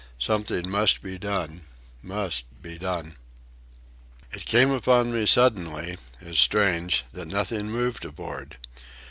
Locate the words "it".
4.33-4.45